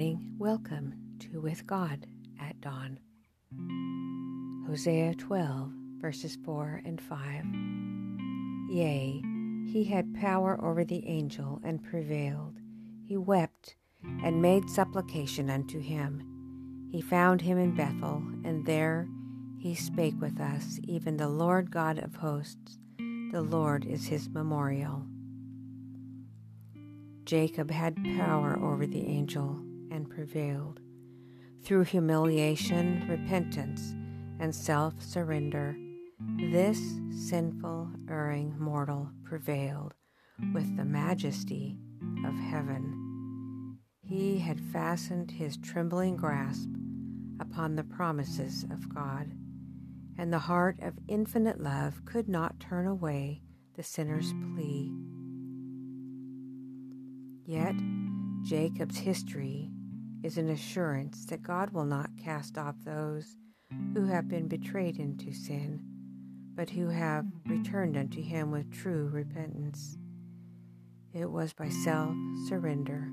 morning. 0.00 0.34
Welcome 0.38 0.94
to 1.18 1.42
With 1.42 1.66
God 1.66 2.06
at 2.40 2.58
Dawn. 2.62 2.98
Hosea 4.66 5.14
12, 5.16 5.72
verses 6.00 6.38
4 6.42 6.80
and 6.86 6.98
5. 6.98 7.44
Yea, 8.70 9.22
he 9.70 9.84
had 9.84 10.14
power 10.14 10.58
over 10.64 10.84
the 10.84 11.06
angel 11.06 11.60
and 11.62 11.84
prevailed. 11.84 12.56
He 13.06 13.18
wept 13.18 13.76
and 14.24 14.40
made 14.40 14.70
supplication 14.70 15.50
unto 15.50 15.78
him. 15.80 16.88
He 16.90 17.02
found 17.02 17.42
him 17.42 17.58
in 17.58 17.76
Bethel, 17.76 18.22
and 18.42 18.64
there 18.64 19.06
he 19.58 19.74
spake 19.74 20.18
with 20.18 20.40
us, 20.40 20.80
even 20.84 21.18
the 21.18 21.28
Lord 21.28 21.70
God 21.70 21.98
of 21.98 22.14
hosts. 22.14 22.78
The 23.32 23.42
Lord 23.42 23.84
is 23.84 24.06
his 24.06 24.30
memorial. 24.30 25.04
Jacob 27.26 27.70
had 27.70 28.02
power 28.16 28.58
over 28.62 28.86
the 28.86 29.06
angel 29.06 29.60
and 29.90 30.08
prevailed. 30.08 30.80
Through 31.62 31.84
humiliation, 31.84 33.06
repentance, 33.08 33.94
and 34.38 34.54
self 34.54 34.94
surrender, 35.02 35.76
this 36.38 36.80
sinful, 37.10 37.90
erring 38.08 38.54
mortal 38.58 39.10
prevailed 39.24 39.94
with 40.54 40.76
the 40.76 40.84
majesty 40.84 41.76
of 42.26 42.34
heaven. 42.34 43.78
He 44.00 44.38
had 44.38 44.60
fastened 44.60 45.30
his 45.30 45.56
trembling 45.56 46.16
grasp 46.16 46.68
upon 47.40 47.76
the 47.76 47.84
promises 47.84 48.64
of 48.70 48.92
God, 48.94 49.32
and 50.18 50.32
the 50.32 50.38
heart 50.38 50.78
of 50.80 50.94
infinite 51.08 51.60
love 51.60 52.04
could 52.04 52.28
not 52.28 52.58
turn 52.60 52.86
away 52.86 53.42
the 53.76 53.82
sinner's 53.82 54.32
plea 54.32 54.92
Yet, 57.50 57.74
Jacob's 58.42 58.98
history 58.98 59.72
is 60.22 60.36
an 60.36 60.50
assurance 60.50 61.24
that 61.26 61.42
God 61.42 61.70
will 61.70 61.84
not 61.84 62.10
cast 62.22 62.58
off 62.58 62.76
those 62.84 63.36
who 63.94 64.06
have 64.06 64.28
been 64.28 64.48
betrayed 64.48 64.98
into 64.98 65.32
sin, 65.32 65.80
but 66.54 66.70
who 66.70 66.88
have 66.88 67.26
returned 67.46 67.96
unto 67.96 68.22
him 68.22 68.50
with 68.50 68.72
true 68.72 69.08
repentance. 69.12 69.96
It 71.12 71.30
was 71.30 71.52
by 71.52 71.68
self 71.68 72.14
surrender 72.48 73.08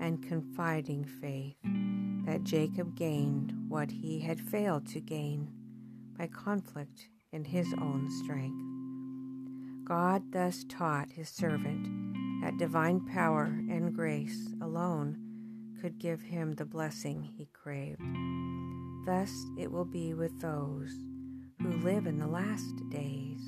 and 0.00 0.22
confiding 0.26 1.04
faith 1.04 1.56
that 2.26 2.44
Jacob 2.44 2.94
gained 2.96 3.52
what 3.68 3.90
he 3.90 4.20
had 4.20 4.40
failed 4.40 4.86
to 4.88 5.00
gain 5.00 5.50
by 6.18 6.26
conflict 6.26 7.08
in 7.32 7.44
his 7.44 7.72
own 7.80 8.08
strength. 8.22 8.62
God 9.84 10.32
thus 10.32 10.64
taught 10.68 11.12
his 11.12 11.28
servant 11.28 11.88
that 12.42 12.58
divine 12.58 13.06
power 13.06 13.44
and 13.44 13.94
grace 13.94 14.52
alone 14.60 15.27
could 15.80 15.98
give 15.98 16.20
him 16.20 16.54
the 16.54 16.64
blessing 16.64 17.22
he 17.22 17.46
craved. 17.52 18.02
Thus 19.06 19.32
it 19.58 19.70
will 19.70 19.84
be 19.84 20.14
with 20.14 20.40
those 20.40 20.92
who 21.62 21.72
live 21.78 22.06
in 22.06 22.18
the 22.18 22.26
last 22.26 22.74
days. 22.90 23.40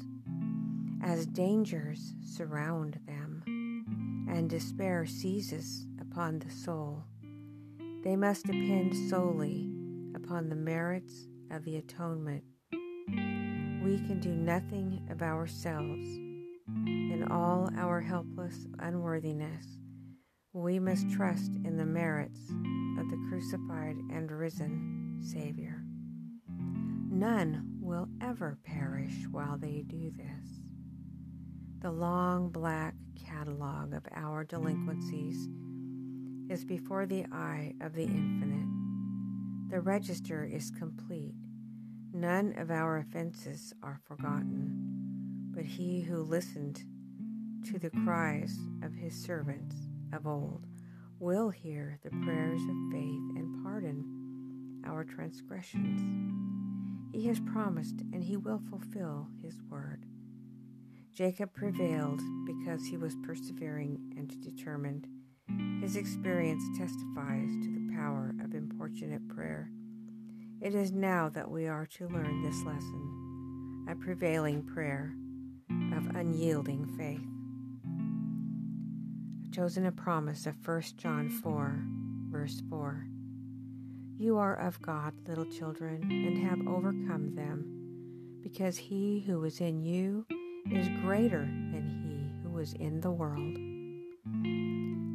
As 1.02 1.26
dangers 1.26 2.14
surround 2.24 3.00
them 3.06 3.42
and 4.28 4.48
despair 4.48 5.06
seizes 5.06 5.86
upon 6.00 6.38
the 6.38 6.50
soul, 6.50 7.04
they 8.04 8.16
must 8.16 8.46
depend 8.46 8.94
solely 9.08 9.70
upon 10.14 10.48
the 10.48 10.56
merits 10.56 11.28
of 11.50 11.64
the 11.64 11.76
atonement. 11.76 12.44
We 13.08 13.98
can 14.06 14.20
do 14.20 14.30
nothing 14.30 15.06
of 15.10 15.22
ourselves 15.22 16.06
in 16.86 17.26
all 17.30 17.70
our 17.76 18.00
helpless 18.00 18.66
unworthiness, 18.78 19.66
we 20.52 20.80
must 20.80 21.08
trust 21.10 21.52
in 21.64 21.76
the 21.76 21.86
merits 21.86 22.40
of 22.98 23.08
the 23.08 23.26
crucified 23.28 23.96
and 24.12 24.32
risen 24.32 25.20
Savior. 25.22 25.84
None 27.08 27.78
will 27.80 28.08
ever 28.20 28.58
perish 28.64 29.14
while 29.30 29.58
they 29.58 29.84
do 29.86 30.10
this. 30.10 30.60
The 31.82 31.92
long 31.92 32.50
black 32.50 32.94
catalog 33.14 33.94
of 33.94 34.02
our 34.12 34.42
delinquencies 34.42 35.48
is 36.48 36.64
before 36.64 37.06
the 37.06 37.26
eye 37.30 37.74
of 37.80 37.94
the 37.94 38.04
infinite. 38.04 39.70
The 39.70 39.80
register 39.80 40.44
is 40.44 40.72
complete. 40.72 41.34
None 42.12 42.54
of 42.58 42.72
our 42.72 42.98
offenses 42.98 43.72
are 43.84 44.00
forgotten, 44.08 45.52
but 45.54 45.64
he 45.64 46.00
who 46.00 46.24
listened 46.24 46.82
to 47.66 47.78
the 47.78 47.90
cries 47.90 48.58
of 48.82 48.94
his 48.94 49.14
servants 49.14 49.76
of 50.12 50.26
old, 50.26 50.66
will 51.18 51.50
hear 51.50 51.98
the 52.02 52.10
prayers 52.10 52.62
of 52.62 52.92
faith 52.92 53.36
and 53.36 53.62
pardon 53.62 54.82
our 54.86 55.04
transgressions. 55.04 56.00
He 57.12 57.26
has 57.26 57.40
promised 57.40 58.00
and 58.12 58.22
he 58.22 58.36
will 58.36 58.60
fulfill 58.70 59.28
his 59.42 59.60
word. 59.68 60.06
Jacob 61.12 61.52
prevailed 61.52 62.20
because 62.46 62.86
he 62.86 62.96
was 62.96 63.16
persevering 63.22 63.98
and 64.16 64.40
determined. 64.42 65.06
His 65.82 65.96
experience 65.96 66.62
testifies 66.78 67.50
to 67.62 67.68
the 67.74 67.94
power 67.96 68.32
of 68.42 68.54
importunate 68.54 69.28
prayer. 69.28 69.70
It 70.60 70.74
is 70.74 70.92
now 70.92 71.28
that 71.30 71.50
we 71.50 71.66
are 71.66 71.86
to 71.98 72.08
learn 72.08 72.42
this 72.42 72.62
lesson 72.64 73.86
a 73.88 73.94
prevailing 73.96 74.62
prayer 74.62 75.12
of 75.96 76.14
unyielding 76.14 76.86
faith 76.96 77.29
chosen 79.50 79.86
a 79.86 79.92
promise 79.92 80.46
of 80.46 80.54
1 80.64 80.82
John 80.96 81.28
4, 81.28 81.82
verse 82.30 82.62
4. 82.70 83.06
You 84.16 84.38
are 84.38 84.54
of 84.54 84.80
God, 84.80 85.14
little 85.26 85.46
children, 85.46 86.02
and 86.08 86.38
have 86.46 86.68
overcome 86.68 87.34
them, 87.34 88.38
because 88.42 88.76
he 88.76 89.24
who 89.26 89.42
is 89.44 89.60
in 89.60 89.82
you 89.82 90.24
is 90.70 90.88
greater 91.02 91.40
than 91.40 91.88
he 92.04 92.48
who 92.48 92.58
is 92.58 92.74
in 92.74 93.00
the 93.00 93.10
world. 93.10 93.56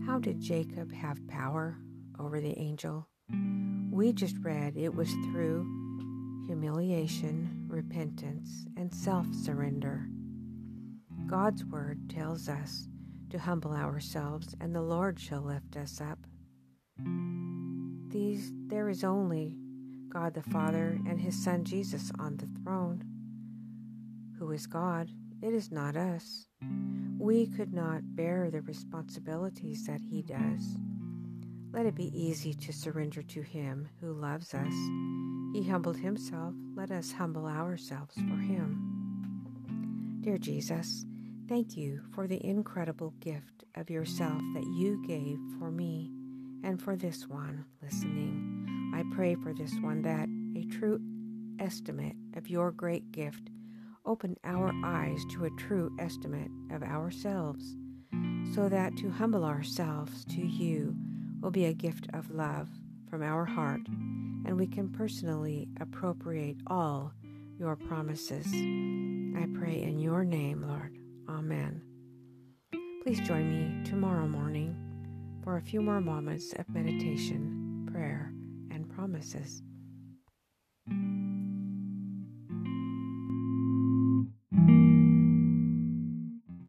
How 0.06 0.20
did 0.20 0.42
Jacob 0.42 0.92
have 0.92 1.26
power 1.28 1.78
over 2.20 2.42
the 2.42 2.58
angel? 2.60 3.08
We 3.92 4.12
just 4.12 4.36
read 4.42 4.76
it 4.76 4.94
was 4.94 5.12
through 5.12 5.66
humiliation, 6.46 7.68
repentance, 7.70 8.66
and 8.76 8.94
self 8.94 9.28
surrender. 9.34 10.08
God's 11.28 11.64
word 11.64 12.10
tells 12.10 12.50
us 12.50 12.90
to 13.36 13.42
humble 13.42 13.74
ourselves, 13.74 14.56
and 14.62 14.74
the 14.74 14.82
Lord 14.82 15.20
shall 15.20 15.42
lift 15.42 15.76
us 15.76 16.00
up. 16.00 16.20
These 18.08 18.54
there 18.68 18.88
is 18.88 19.04
only 19.04 19.58
God 20.08 20.34
the 20.34 20.42
Father 20.42 20.98
and 21.06 21.20
his 21.20 21.44
Son 21.44 21.66
Jesus 21.66 22.14
on 22.18 22.38
the 22.38 22.48
throne. 22.64 23.04
Who 24.40 24.52
is 24.52 24.68
God? 24.68 25.10
It 25.42 25.54
is 25.54 25.70
not 25.70 25.98
us. 25.98 26.48
We 27.20 27.48
could 27.48 27.74
not 27.74 28.16
bear 28.16 28.50
the 28.50 28.62
responsibilities 28.62 29.86
that 29.86 30.00
he 30.00 30.22
does. 30.22 30.78
Let 31.74 31.86
it 31.86 31.96
be 31.96 32.18
easy 32.18 32.54
to 32.54 32.72
surrender 32.72 33.22
to 33.22 33.42
him 33.42 33.90
who 34.00 34.14
loves 34.14 34.54
us. 34.54 34.74
He 35.52 35.68
humbled 35.70 35.98
himself. 35.98 36.54
Let 36.74 36.90
us 36.90 37.12
humble 37.12 37.48
ourselves 37.48 38.16
for 38.16 38.38
him. 38.38 40.22
Dear 40.22 40.38
Jesus, 40.38 41.06
Thank 41.48 41.78
you 41.78 42.02
for 42.16 42.26
the 42.26 42.44
incredible 42.44 43.14
gift 43.20 43.66
of 43.76 43.92
yourself 43.92 44.42
that 44.56 44.66
you 44.66 45.06
gave 45.06 45.38
for 45.60 45.70
me 45.70 46.12
and 46.64 46.82
for 46.82 46.96
this 46.96 47.28
one 47.28 47.66
listening. 47.84 48.92
I 48.96 49.04
pray 49.16 49.36
for 49.36 49.54
this 49.54 49.72
one 49.82 50.02
that 50.02 50.28
a 50.60 50.66
true 50.76 51.00
estimate 51.60 52.16
of 52.36 52.50
your 52.50 52.72
great 52.72 53.12
gift 53.12 53.52
open 54.08 54.36
our 54.44 54.74
eyes 54.84 55.24
to 55.34 55.46
a 55.46 55.52
true 55.52 55.96
estimate 56.00 56.50
of 56.72 56.82
ourselves, 56.82 57.76
so 58.56 58.68
that 58.68 58.98
to 58.98 59.12
humble 59.12 59.46
ourselves 59.46 60.26
to 60.26 60.42
you 60.42 60.96
will 61.42 61.52
be 61.52 61.66
a 61.66 61.74
gift 61.74 62.08
of 62.14 62.32
love 62.32 62.70
from 63.08 63.22
our 63.22 63.46
heart, 63.46 63.82
and 64.46 64.58
we 64.58 64.66
can 64.66 64.90
personally 64.90 65.68
appropriate 65.80 66.58
all 66.66 67.14
your 67.60 67.76
promises. 67.76 68.48
I 68.48 69.48
pray 69.60 69.84
in 69.84 70.00
your 70.00 70.24
name, 70.24 70.66
Lord. 70.68 70.98
Amen. 71.46 71.80
Please 73.04 73.20
join 73.20 73.52
me 73.52 73.88
tomorrow 73.88 74.26
morning 74.28 74.76
for 75.44 75.58
a 75.58 75.62
few 75.62 75.80
more 75.80 76.02
moments 76.02 76.54
of 76.54 76.68
meditation, 76.70 77.88
prayer, 77.92 78.34
and 78.72 78.90
promises. 78.90 79.62